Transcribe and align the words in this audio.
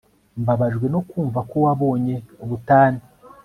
mbabajwe 0.41 0.85
no 0.93 1.01
kumva 1.09 1.39
ko 1.49 1.55
wabonye 1.65 2.15
ubutane 2.43 3.01